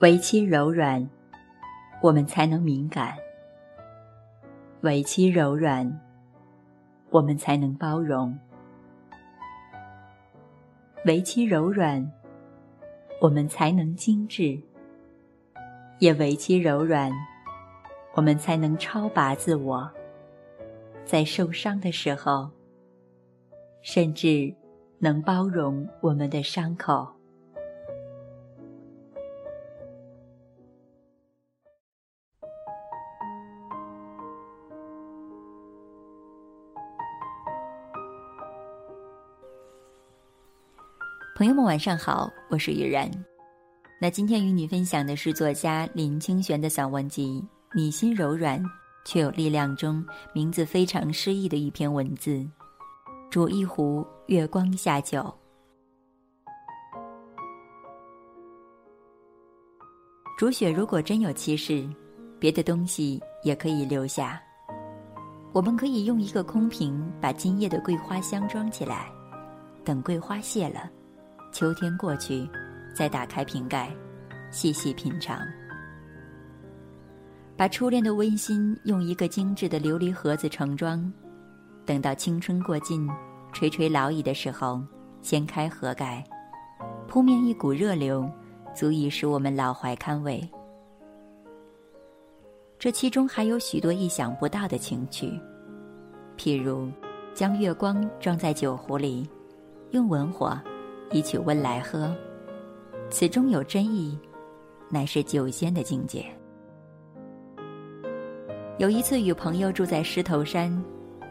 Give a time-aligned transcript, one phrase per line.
[0.00, 1.06] 为其柔软，
[2.00, 3.12] 我们才能敏感；
[4.80, 6.00] 为其柔软，
[7.10, 8.32] 我们才能包容；
[11.04, 12.10] 为其柔软，
[13.20, 14.58] 我们才能精致；
[15.98, 17.12] 也为其柔软，
[18.14, 19.90] 我们才能超拔自我。
[21.04, 22.48] 在受伤的时候，
[23.82, 24.54] 甚至
[24.98, 27.19] 能包容我们的伤口。
[41.40, 43.10] 朋友们，晚上好，我是雨然。
[43.98, 47.42] 那今天与你分享的是作家林清玄的散文集
[47.74, 48.62] 《你心柔软
[49.06, 52.46] 却有力量》中名字非常诗意的一篇文字：
[53.30, 55.34] 煮一壶月光下酒。
[60.36, 61.88] 煮雪如果真有其事，
[62.38, 64.38] 别的东西也可以留下。
[65.54, 69.10] 我们可以用一个空瓶把今夜的桂花香装起来，
[69.82, 70.90] 等桂花谢了。
[71.52, 72.48] 秋天过去，
[72.94, 73.90] 再打开瓶盖，
[74.50, 75.40] 细细品尝。
[77.56, 81.12] 把初恋的温馨用一个精致的琉璃盒子盛装，
[81.84, 83.06] 等到青春过尽，
[83.52, 84.80] 垂垂老矣的时候，
[85.20, 86.24] 掀开盒盖，
[87.06, 88.30] 扑面一股热流，
[88.74, 90.48] 足以使我们老怀堪慰。
[92.78, 95.38] 这其中还有许多意想不到的情趣，
[96.38, 96.88] 譬如
[97.34, 99.28] 将月光装在酒壶里，
[99.90, 100.58] 用文火。
[101.12, 102.14] 一曲温来喝，
[103.10, 104.16] 此中有真意，
[104.88, 106.24] 乃是酒仙的境界。
[108.78, 110.70] 有一次与朋友住在狮头山，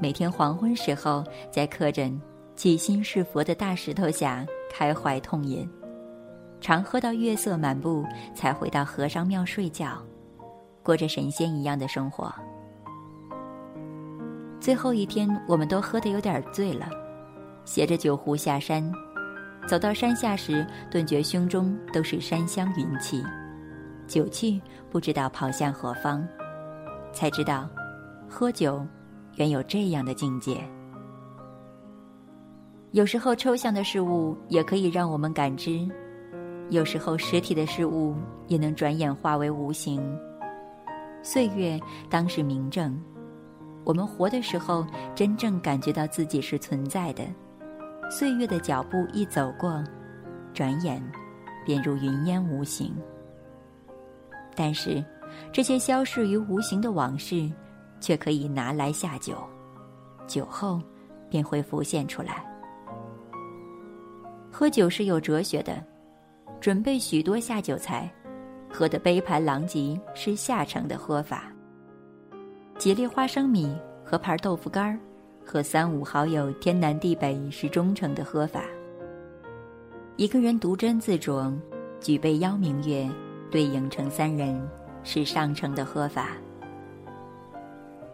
[0.00, 2.10] 每天黄昏时候在刻着
[2.56, 5.68] “起心是佛”的大石头下开怀痛饮，
[6.58, 8.02] 常喝到月色满布，
[8.34, 10.02] 才回到和尚庙睡觉，
[10.82, 12.34] 过着神仙一样的生活。
[14.58, 16.88] 最后一天，我们都喝得有点醉了，
[17.66, 18.90] 携着酒壶下山。
[19.66, 23.22] 走到山下时，顿觉胸中都是山香云气，
[24.06, 26.26] 酒气不知道跑向何方，
[27.12, 27.68] 才知道，
[28.28, 28.86] 喝酒
[29.34, 30.56] 原有这样的境界。
[32.92, 35.86] 有时候抽象的事物也可以让我们感知，
[36.70, 38.14] 有时候实体的事物
[38.46, 40.00] 也能转眼化为无形。
[41.22, 41.78] 岁月
[42.08, 42.96] 当是明证，
[43.82, 47.24] 我们活的时候，真正感觉到自己是存在的。
[48.08, 49.82] 岁月的脚步一走过，
[50.54, 51.02] 转眼
[51.64, 52.94] 便如云烟无形。
[54.54, 55.04] 但是，
[55.52, 57.50] 这些消逝于无形的往事，
[58.00, 59.36] 却可以拿来下酒，
[60.26, 60.80] 酒后
[61.28, 62.44] 便会浮现出来。
[64.50, 65.84] 喝酒是有哲学的，
[66.60, 68.10] 准备许多下酒菜，
[68.72, 71.52] 喝得杯盘狼藉是下乘的喝法。
[72.78, 74.98] 几粒花生米和盘豆腐干儿。
[75.46, 78.64] 和三五好友天南地北是忠诚的喝法。
[80.16, 81.54] 一个人独斟自酌，
[82.00, 83.08] 举杯邀明月，
[83.50, 84.60] 对影成三人
[85.04, 86.30] 是上乘的喝法。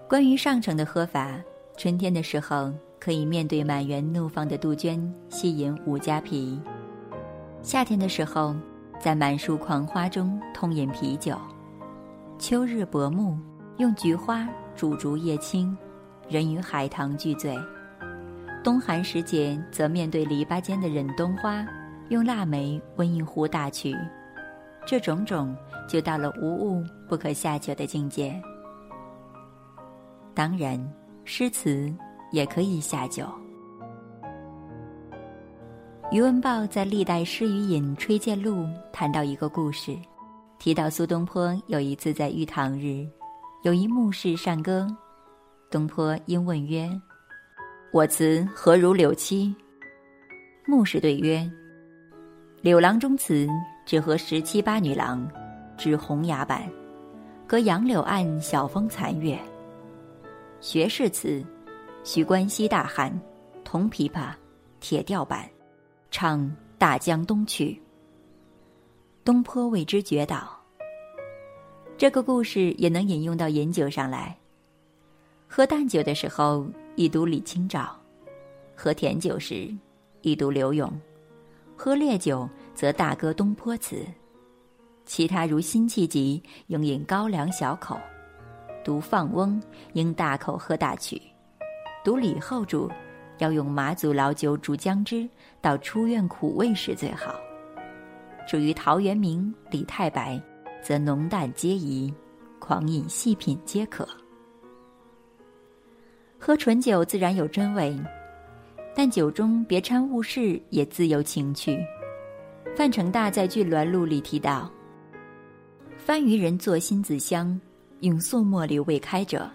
[0.09, 1.41] 关于上乘的喝法，
[1.79, 2.71] 春天的时候
[3.01, 6.61] 可以面对满园怒放的杜鹃细饮五加皮；
[7.63, 8.55] 夏天的时候，
[9.01, 11.35] 在满树狂花中痛饮啤酒；
[12.39, 13.39] 秋日薄暮，
[13.79, 15.75] 用菊花煮竹叶青。
[16.29, 17.59] 人与海棠俱醉，
[18.65, 21.67] 冬寒时节则面对篱笆间的忍冬花，
[22.09, 23.95] 用腊梅温一壶大曲，
[24.87, 25.55] 这种种
[25.89, 28.35] 就到了无物不可下酒的境界。
[30.35, 30.81] 当然，
[31.25, 31.93] 诗词
[32.31, 33.27] 也可以下酒。
[36.11, 39.97] 余文豹在《历代诗与饮吹荐录》谈到一个故事，
[40.59, 43.07] 提到苏东坡有一次在玉堂日，
[43.63, 44.87] 有一牧士善歌。
[45.73, 46.87] 东坡因问曰
[47.95, 49.57] ：“我词何如柳七？”
[50.69, 51.51] 牧士对曰
[52.61, 53.49] ：“柳郎中词
[53.87, 55.27] 只合十七八女郎，
[55.79, 56.71] 指红崖板，
[57.47, 59.39] 隔杨柳岸，晓风残月。
[60.61, 61.43] 学士词，
[62.05, 63.11] 须关西大汉，
[63.65, 64.35] 铜琵琶，
[64.79, 65.49] 铁吊板，
[66.11, 67.81] 唱大江东去。”
[69.25, 70.55] 东坡为之绝倒。
[71.97, 74.37] 这个故事也能引用到饮酒上来。
[75.55, 76.67] 喝淡酒的时候，
[76.97, 77.83] 一读李清照；
[78.75, 79.71] 喝甜酒时，
[80.23, 80.89] 一读柳永；
[81.77, 83.99] 喝烈酒则大歌东坡词；
[85.05, 87.99] 其他如辛弃疾，应饮高粱小口；
[88.83, 89.63] 读放翁，
[89.93, 91.21] 应大口喝大曲；
[92.03, 92.91] 读李后主，
[93.37, 95.29] 要用马祖老酒煮姜汁，
[95.61, 97.35] 到出院苦味时最好。
[98.49, 100.41] 至于陶渊明、李太白，
[100.83, 102.11] 则浓淡皆宜，
[102.59, 104.09] 狂饮细品皆可。
[106.45, 107.97] 喝醇酒自然有真味，
[108.97, 111.79] 但酒中别掺误事，也自有情趣。
[112.77, 114.69] 范成大在《巨鸾录》里提到
[115.97, 117.61] ：“番禺人作新子香，
[118.01, 119.49] 用素茉莉未开者，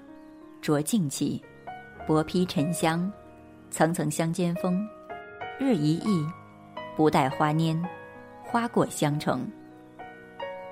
[0.61, 1.43] 着净气，
[2.07, 3.11] 薄披沉香，
[3.69, 4.81] 层层香间风，
[5.59, 6.25] 日一溢，
[6.95, 7.83] 不带花蔫，
[8.41, 9.45] 花过香成。”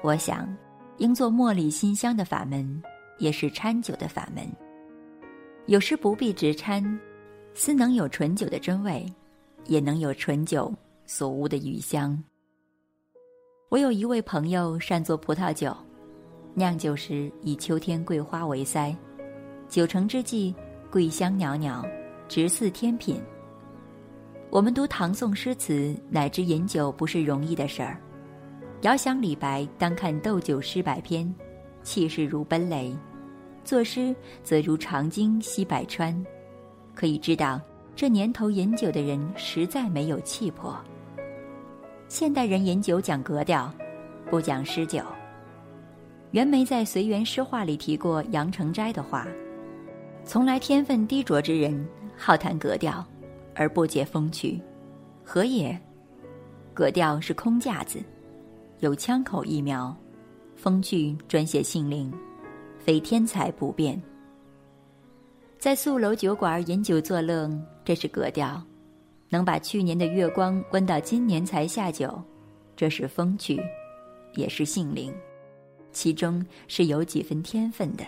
[0.01, 0.47] 我想，
[0.95, 2.81] 应做茉莉新香的法门，
[3.17, 4.47] 也是掺酒的法门。
[5.67, 6.99] 有时不必直掺，
[7.55, 9.03] 思能有醇酒的真味，
[9.65, 10.71] 也能有醇酒
[11.07, 12.21] 所无的余香。
[13.69, 15.75] 我有一位朋友善做葡萄酒，
[16.53, 18.95] 酿酒时以秋天桂花为塞，
[19.67, 20.53] 酒成之际，
[20.91, 21.83] 桂香袅袅，
[22.27, 23.19] 直似天品。
[24.51, 27.99] 我们读唐宋诗词，乃知饮酒不是容易的事儿。
[28.81, 31.33] 遥想李白当看斗酒诗百篇，
[31.81, 32.95] 气势如奔雷。
[33.65, 36.15] 作诗则如长鲸吸百川，
[36.93, 37.59] 可以知道
[37.95, 40.79] 这年头饮酒的人实在没有气魄。
[42.07, 43.73] 现代人饮酒讲格调，
[44.29, 45.01] 不讲诗酒。
[46.29, 49.25] 袁枚在《随园诗话》里提过杨成斋的话
[50.23, 53.03] ：“从来天分低浊之人，好谈格调，
[53.55, 54.61] 而不解风趣，
[55.23, 55.75] 何也？
[56.71, 57.99] 格调是空架子，
[58.81, 59.95] 有枪口一瞄，
[60.55, 62.13] 风趣专写性灵。”
[62.85, 63.99] 非天才不变。
[65.57, 67.49] 在宿楼酒馆饮酒作乐，
[67.83, 68.61] 这是格调；
[69.27, 72.21] 能把去年的月光关到今年才下酒，
[72.75, 73.59] 这是风趣，
[74.35, 75.11] 也是性灵，
[75.91, 78.03] 其中是有几分天分的。《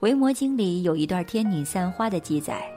[0.00, 2.70] 维摩经》里有一段天女散花的记载，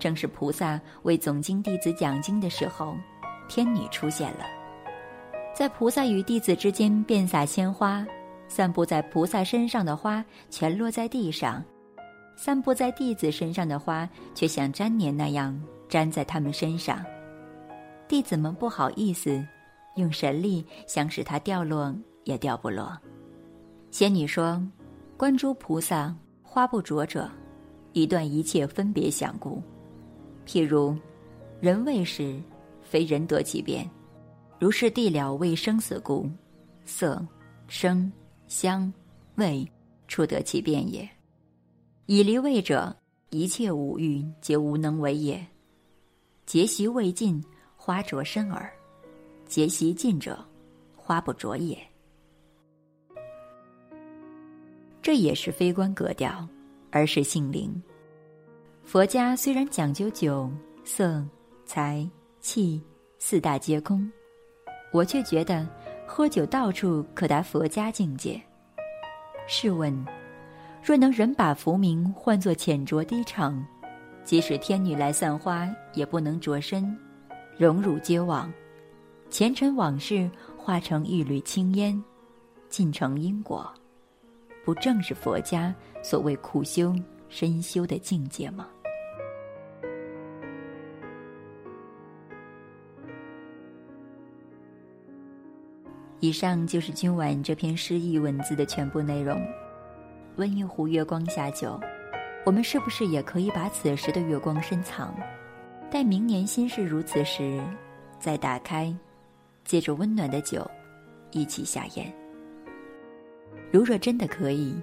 [0.00, 2.96] 正是菩萨为总经弟子讲经的时候，
[3.48, 4.61] 天女出现了。
[5.54, 8.04] 在菩萨与弟子之间遍撒鲜花，
[8.48, 11.62] 散布在菩萨身上的花全落在地上，
[12.36, 17.04] 散布在弟子身上的花却像粘黏那样粘在他们身上。
[18.08, 19.46] 弟子们不好意思，
[19.96, 21.94] 用神力想使它掉落
[22.24, 22.98] 也掉不落。
[23.90, 24.60] 仙女说
[25.18, 27.30] ：“观诸菩萨花不着者，
[27.92, 29.62] 一断一切分别想故。
[30.46, 30.96] 譬如
[31.60, 32.40] 人未识，
[32.80, 33.88] 非人得其变。”
[34.62, 36.30] 如是地了为生死故，
[36.84, 37.20] 色、
[37.66, 38.12] 声、
[38.46, 38.92] 香、
[39.34, 39.68] 味，
[40.06, 41.10] 触得其变也。
[42.06, 42.96] 以离味者，
[43.30, 45.44] 一切五欲皆无能为也。
[46.46, 47.42] 结习未尽，
[47.74, 48.62] 花着身耳；
[49.48, 50.38] 结习尽者，
[50.94, 51.76] 花不着也。
[55.02, 56.48] 这也是非观格调，
[56.92, 57.82] 而是性灵。
[58.84, 60.48] 佛家虽然讲究酒、
[60.84, 61.20] 色、
[61.66, 62.08] 财、
[62.40, 62.80] 气
[63.18, 64.08] 四大皆空。
[64.92, 65.66] 我却觉得，
[66.06, 68.40] 喝酒到处可达佛家境界。
[69.48, 70.06] 试问，
[70.84, 73.64] 若能人把浮名换作浅酌低唱，
[74.22, 76.96] 即使天女来散花，也不能着身，
[77.56, 78.52] 荣辱皆忘，
[79.30, 82.00] 前尘往事化成一缕青烟，
[82.68, 83.72] 尽成因果，
[84.64, 86.94] 不正是佛家所谓苦修
[87.28, 88.68] 深修的境界吗？
[96.22, 99.44] 以上就是今晚这篇诗意文字的全部内容。
[100.36, 101.80] 温一壶月光下酒，
[102.46, 105.12] 我们是不是也可以把此时的月光深藏，
[105.90, 107.60] 待明年心事如此时，
[108.20, 108.94] 再打开，
[109.64, 110.64] 借着温暖的酒，
[111.32, 112.14] 一起下咽。
[113.72, 114.80] 如若真的可以，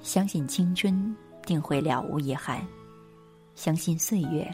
[0.00, 1.16] 相信青春
[1.46, 2.60] 定会了无遗憾，
[3.54, 4.44] 相信岁月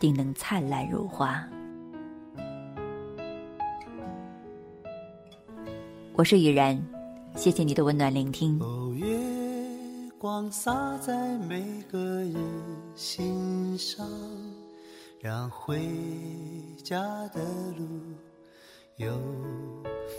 [0.00, 1.46] 定能灿烂如花。
[6.14, 6.78] 我是雨然，
[7.36, 8.58] 谢谢你的温暖聆听。
[8.60, 9.18] 哦，月
[10.18, 12.34] 光洒在每个人
[12.94, 14.06] 心上，
[15.18, 15.80] 让回
[16.84, 17.40] 家的
[17.78, 17.86] 路
[18.96, 19.18] 有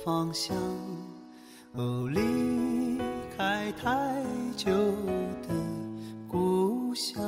[0.04, 0.58] 方向。
[1.74, 2.20] 哦，离
[3.38, 4.24] 开太
[4.58, 4.72] 久
[5.48, 5.50] 的
[6.28, 7.24] 故乡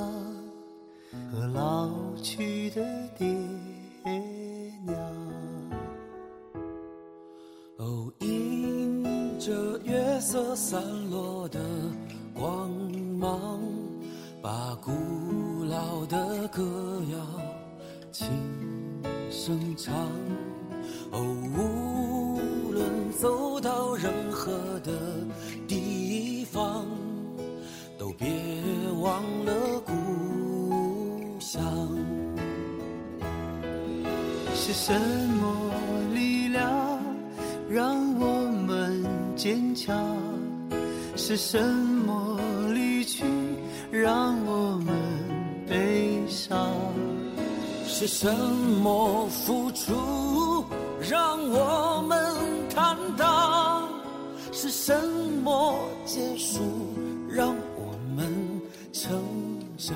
[1.31, 2.84] 和老去的
[3.15, 3.27] 爹
[10.67, 10.81] 散
[11.12, 11.60] 落的
[12.34, 12.72] 光
[13.19, 13.62] 芒，
[14.41, 14.91] 把古
[15.63, 16.63] 老的歌
[17.12, 17.17] 谣
[18.12, 18.27] 轻
[19.29, 19.93] 声唱。
[21.12, 21.22] 哦，
[21.55, 24.91] 无论走到任何的
[25.67, 26.84] 地方，
[27.95, 28.27] 都别
[29.00, 31.63] 忘了故乡。
[34.55, 35.72] 是什么
[36.12, 37.00] 力量
[37.69, 39.05] 让我们
[39.36, 40.25] 坚强？
[41.27, 42.39] 是什么
[42.72, 43.24] 离去
[43.89, 44.96] 让我们
[45.67, 46.70] 悲伤？
[47.88, 50.63] 是什么付出
[51.01, 52.15] 让我们
[52.70, 53.89] 坦荡？
[54.51, 54.96] 是什
[55.44, 56.62] 么结束
[57.27, 58.62] 让我们
[58.94, 59.20] 成
[59.79, 59.96] 长？